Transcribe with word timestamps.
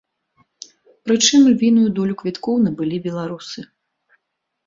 Прычым, 1.07 1.39
львіную 1.53 1.83
долю 1.99 2.15
квіткоў 2.21 2.55
набылі 2.65 2.97
беларусы. 3.07 3.59